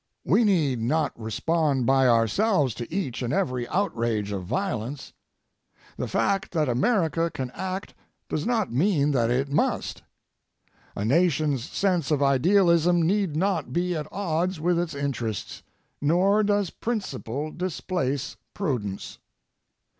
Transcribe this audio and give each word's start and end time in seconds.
We 0.25 0.43
need 0.43 0.81
not 0.81 1.13
respond 1.15 1.85
by 1.85 2.07
ourselves 2.07 2.73
to 2.73 2.91
each 2.91 3.21
and 3.21 3.31
every 3.31 3.67
outrage 3.67 4.31
of 4.31 4.45
violence. 4.45 5.13
The 5.95 6.07
fact 6.07 6.53
that 6.53 6.67
America 6.67 7.29
can 7.31 7.51
act 7.51 7.93
does 8.27 8.43
not 8.43 8.73
mean 8.73 9.11
that 9.11 9.29
it 9.29 9.51
must. 9.51 10.01
A 10.95 11.05
nation's 11.05 11.63
sense 11.69 12.09
of 12.09 12.23
idealism 12.23 13.03
need 13.05 13.35
not 13.35 13.71
be 13.73 13.95
at 13.95 14.11
odds 14.11 14.59
with 14.59 14.79
its 14.79 14.95
interests, 14.95 15.61
nor 16.01 16.41
does 16.41 16.71
principle 16.71 17.51
displace 17.51 18.37
prudence. 18.55 19.19